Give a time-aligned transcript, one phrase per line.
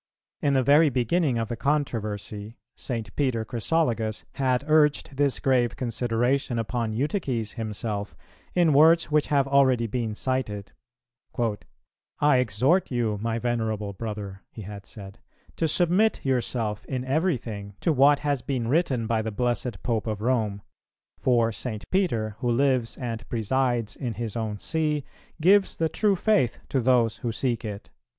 [0.41, 3.15] In the very beginning of the controversy, St.
[3.15, 8.15] Peter Chrysologus had urged this grave consideration upon Eutyches himself,
[8.55, 10.71] in words which have already been cited:
[12.19, 15.19] "I exhort you, my venerable brother," he had said,
[15.57, 20.19] "to submit yourself in everything to what has been written by the blessed Pope of
[20.19, 20.63] Rome;
[21.19, 21.85] for St.
[21.91, 25.03] Peter, who lives and presides in his own See,
[25.39, 27.91] gives the true faith to those who seek it."